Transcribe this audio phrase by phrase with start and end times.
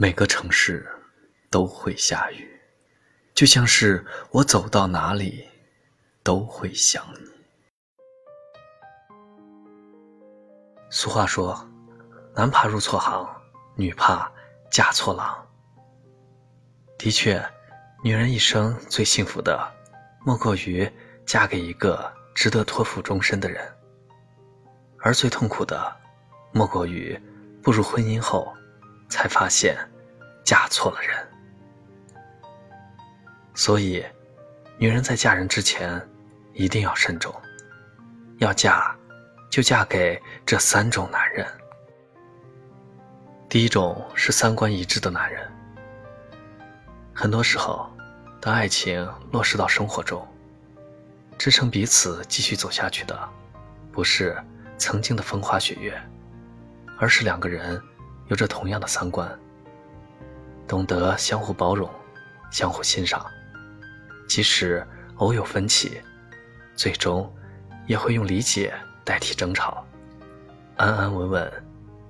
[0.00, 0.88] 每个城市
[1.50, 2.48] 都会下雨，
[3.34, 5.44] 就像是我走到哪里
[6.22, 7.28] 都会想你。
[10.88, 11.68] 俗话说
[12.32, 13.28] ：“男怕入错行，
[13.74, 14.30] 女怕
[14.70, 15.44] 嫁错郎。”
[16.96, 17.44] 的确，
[18.04, 19.68] 女人一生最幸福的，
[20.24, 20.88] 莫过于
[21.26, 23.66] 嫁给一个值得托付终身的人；
[25.00, 25.96] 而最痛苦的，
[26.52, 27.20] 莫过于
[27.64, 28.54] 步入婚姻后。
[29.08, 29.76] 才发现
[30.44, 31.28] 嫁错了人，
[33.54, 34.04] 所以
[34.78, 36.00] 女人在嫁人之前
[36.52, 37.34] 一定要慎重。
[38.38, 38.94] 要嫁，
[39.50, 41.46] 就嫁给这三种男人。
[43.48, 45.50] 第一种是三观一致的男人。
[47.12, 47.90] 很多时候，
[48.40, 50.24] 当爱情落实到生活中，
[51.36, 53.28] 支撑彼此继续走下去的，
[53.90, 54.36] 不是
[54.76, 56.00] 曾经的风花雪月，
[56.98, 57.82] 而是两个人。
[58.28, 59.28] 有着同样的三观，
[60.66, 61.88] 懂得相互包容、
[62.50, 63.26] 相互欣赏，
[64.28, 66.00] 即使偶有分歧，
[66.76, 67.30] 最终
[67.86, 68.72] 也会用理解
[69.02, 69.84] 代替争吵，
[70.76, 71.52] 安安稳稳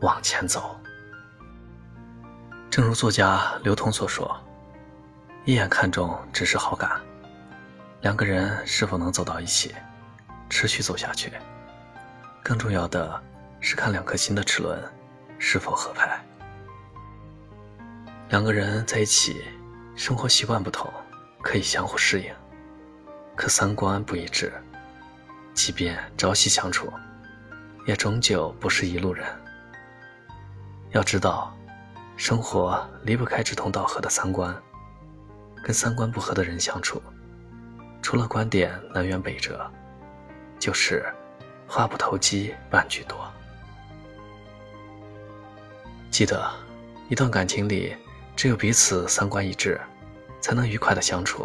[0.00, 0.78] 往前走。
[2.70, 4.40] 正如作家刘同所说
[5.44, 7.00] ：“一眼看中只是好感，
[8.02, 9.74] 两个人是否能走到一起，
[10.48, 11.32] 持续走下去，
[12.42, 13.20] 更重要的
[13.60, 14.80] 是看两颗心的齿轮。”
[15.46, 16.18] 是否合拍？
[18.30, 19.44] 两个人在一起，
[19.94, 20.90] 生活习惯不同，
[21.42, 22.32] 可以相互适应；
[23.36, 24.50] 可三观不一致，
[25.52, 26.90] 即便朝夕相处，
[27.86, 29.26] 也终究不是一路人。
[30.92, 31.54] 要知道，
[32.16, 34.56] 生活离不开志同道合的三观。
[35.62, 37.02] 跟三观不合的人相处，
[38.00, 39.70] 除了观点南辕北辙，
[40.58, 41.04] 就是
[41.68, 43.30] 话不投机半句多。
[46.14, 46.48] 记得，
[47.08, 47.92] 一段感情里，
[48.36, 49.80] 只有彼此三观一致，
[50.40, 51.44] 才能愉快的相处，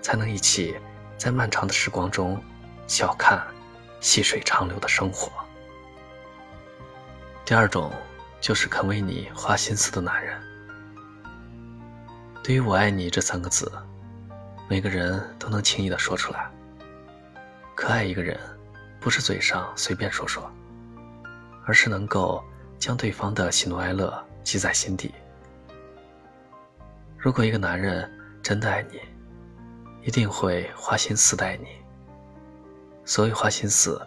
[0.00, 0.74] 才能一起
[1.18, 2.42] 在漫长的时光中
[2.86, 3.46] 笑看
[4.00, 5.30] 细水长流的生活。
[7.44, 7.92] 第二种，
[8.40, 10.40] 就是肯为你花心思的男人。
[12.42, 13.70] 对于“我爱你”这三个字，
[14.70, 16.50] 每个人都能轻易的说出来。
[17.74, 18.40] 可爱一个人，
[18.98, 20.50] 不是嘴上随便说说，
[21.66, 22.42] 而是能够。
[22.78, 25.14] 将对方的喜怒哀乐记在心底。
[27.18, 28.10] 如果一个男人
[28.42, 29.00] 真的爱你，
[30.02, 31.66] 一定会花心思待你。
[33.04, 34.00] 所谓花心思，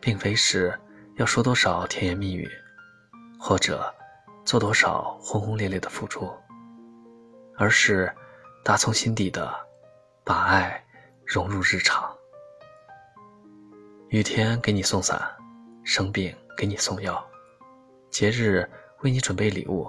[0.00, 0.76] 并非是
[1.16, 2.48] 要说多少甜言蜜语，
[3.38, 3.94] 或者
[4.44, 6.32] 做多少轰轰烈烈的付出，
[7.56, 8.12] 而是
[8.64, 9.52] 打从心底的
[10.24, 10.84] 把爱
[11.24, 12.12] 融入日常。
[14.08, 15.20] 雨天给你送伞，
[15.84, 17.24] 生病给你送药。
[18.10, 18.68] 节日
[19.00, 19.88] 为你准备礼物，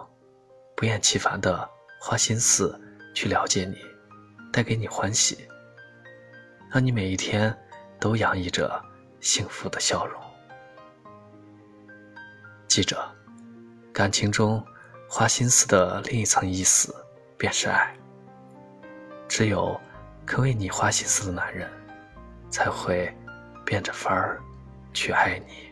[0.75, 1.67] 不厌其烦的
[1.99, 2.79] 花心思
[3.15, 3.77] 去了解你，
[4.51, 5.47] 带给你欢喜，
[6.69, 7.55] 让你每一天
[7.99, 8.81] 都洋溢着
[9.19, 10.21] 幸福的笑容。
[12.67, 12.97] 记着，
[13.93, 14.63] 感情中
[15.07, 16.93] 花心思的另一层意思
[17.37, 17.95] 便是爱。
[19.27, 19.79] 只有
[20.25, 21.69] 肯为你花心思的男人，
[22.51, 23.11] 才会
[23.65, 24.41] 变着法儿
[24.93, 25.68] 去爱你。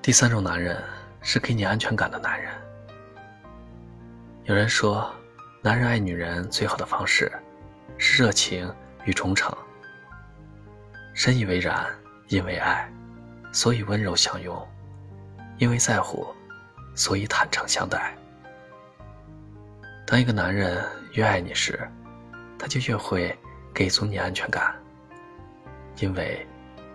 [0.00, 0.82] 第三种男人
[1.20, 2.52] 是给你安全感的男人。
[4.44, 5.12] 有人说，
[5.60, 7.30] 男人爱女人最好的方式
[7.98, 8.72] 是热情
[9.04, 9.54] 与忠诚。
[11.12, 11.84] 深以为然，
[12.28, 12.88] 因为爱，
[13.52, 14.56] 所以温柔相拥；
[15.58, 16.26] 因为在乎，
[16.94, 18.16] 所以坦诚相待。
[20.06, 20.82] 当一个男人
[21.12, 21.86] 越爱你时，
[22.58, 23.36] 他就越会
[23.74, 24.74] 给足你安全感，
[25.98, 26.46] 因为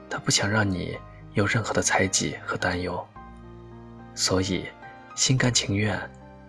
[0.09, 0.97] 他不想让你。
[1.33, 3.05] 有任何的猜忌和担忧，
[4.13, 4.67] 所以
[5.16, 5.99] 心甘情愿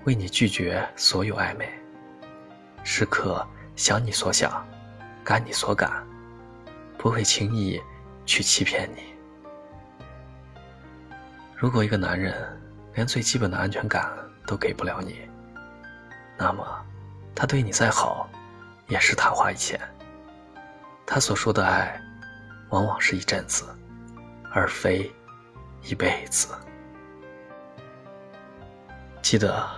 [0.05, 1.67] 为你拒绝所有暧昧，
[2.83, 3.47] 时刻
[3.77, 4.67] 想你所想，
[5.25, 6.07] 感你所感，
[6.99, 7.81] 不会轻易
[8.27, 9.15] 去欺骗你。
[11.57, 12.35] 如果一个男人
[12.95, 14.13] 连最基本的安全感
[14.47, 15.21] 都给不了你，
[16.37, 16.85] 那么
[17.35, 18.29] 他对你再好，
[18.87, 19.81] 也是昙花一现。
[21.07, 21.99] 他所说的爱，
[22.69, 23.65] 往往是一阵子。
[24.55, 25.13] 而非
[25.83, 26.49] 一辈子。
[29.21, 29.69] 记得，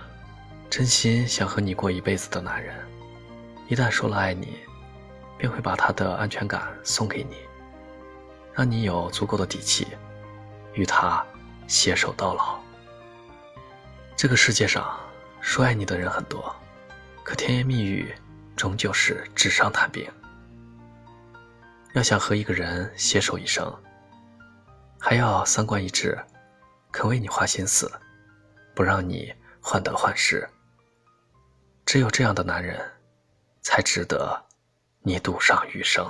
[0.69, 2.75] 真心想和你过一辈子的男人，
[3.67, 4.59] 一旦说了爱你，
[5.35, 7.37] 便会把他的安全感送给你，
[8.53, 9.87] 让你有足够的底气
[10.73, 11.25] 与他
[11.67, 12.59] 携手到老。
[14.15, 14.95] 这个世界上
[15.41, 16.55] 说爱你的人很多，
[17.23, 18.13] 可甜言蜜语
[18.55, 20.07] 终究是纸上谈兵。
[21.93, 23.73] 要想和一个人携手一生，
[24.99, 26.17] 还要三观一致，
[26.91, 27.91] 肯为你花心思，
[28.75, 30.47] 不让你患得患失。
[31.85, 32.79] 只有这样的男人，
[33.61, 34.45] 才值得
[35.01, 36.09] 你赌上余生。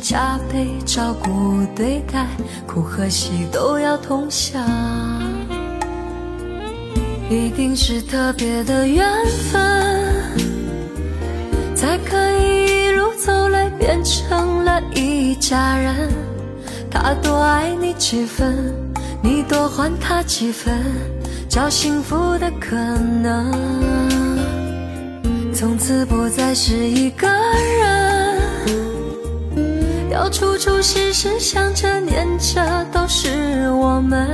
[0.00, 2.26] 加倍照顾对待，
[2.66, 4.62] 苦和喜都要同享，
[7.30, 9.06] 一定是特别的缘
[9.50, 9.60] 分，
[11.74, 16.10] 才可以一路走来变成了一家人。
[16.90, 18.74] 他多爱你几分，
[19.22, 20.72] 你多还他几分。
[21.48, 23.52] 找幸福的可能，
[25.52, 28.40] 从此不再是一个人，
[30.12, 34.28] 要处处时时想着念着都是我们。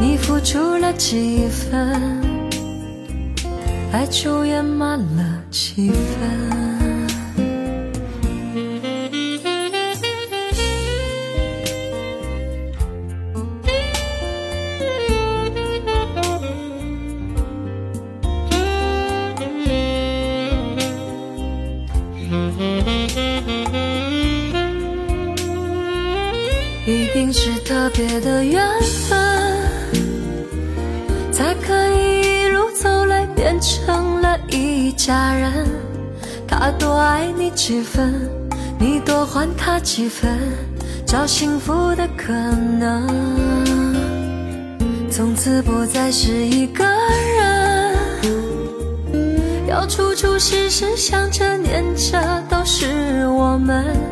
[0.00, 2.20] 你付出了几分，
[3.92, 6.81] 爱就圆满了几分。
[26.84, 28.60] 一定是特别的缘
[29.08, 29.16] 分，
[31.30, 35.68] 才可以一路走来变成了一家人。
[36.44, 38.28] 他多爱你几分，
[38.80, 40.36] 你多还他几分，
[41.06, 43.06] 找幸福的可能，
[45.08, 46.84] 从此不再是一个
[47.36, 47.96] 人，
[49.68, 54.11] 要处处时时想着念着都是我们。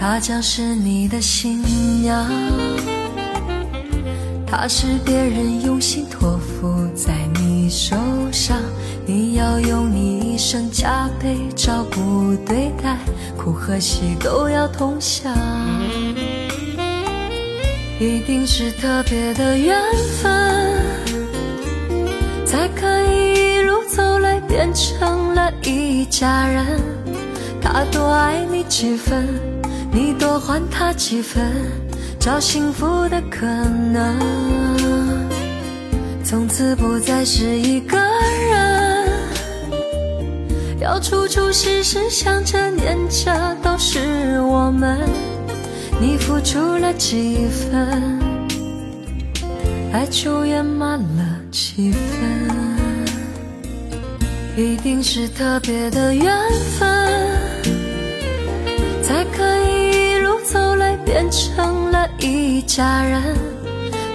[0.00, 1.62] 她将是你的新
[2.00, 2.26] 娘，
[4.46, 7.94] 她是别人用心托付在你手
[8.32, 8.56] 上，
[9.04, 12.96] 你要用你一生加倍照顾对待，
[13.36, 15.36] 苦和喜都要同享，
[18.00, 19.78] 一定是特别的缘
[20.22, 20.82] 分，
[22.46, 26.80] 才可以一路走来变成了一家人。
[27.60, 29.59] 他多爱你几分。
[29.92, 31.42] 你多还他几分，
[32.18, 34.16] 找幸福的可能，
[36.22, 39.08] 从此不再是一个人，
[40.80, 44.98] 要处处时时想着念着都是我们。
[46.00, 48.18] 你付出了几分，
[49.92, 52.00] 爱就圆满了几分，
[54.56, 56.32] 一定是特别的缘
[56.78, 57.39] 分。
[62.60, 63.22] 一家人。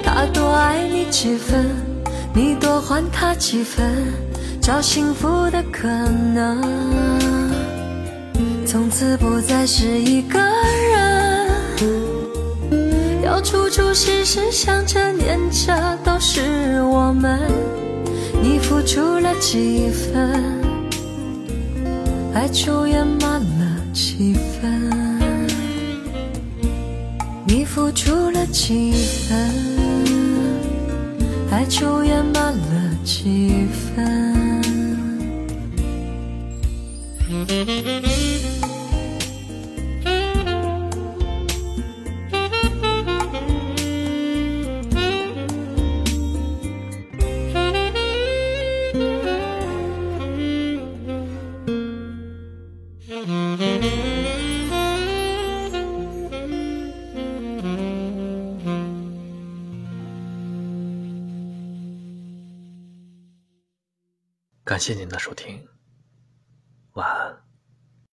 [0.04, 1.66] 他多爱你几分，
[2.32, 3.84] 你多还他几分，
[4.62, 6.62] 找幸福的可能，
[8.64, 10.40] 从此不再是一个
[10.92, 11.50] 人，
[13.24, 17.40] 要处处时时想着念着都是我们。
[18.44, 20.40] 你付出了几分，
[22.36, 24.85] 爱就圆满了几分。
[27.86, 29.38] 付出了几分，
[31.52, 34.56] 爱就圆满了几分。
[64.76, 65.75] 感谢您的收听。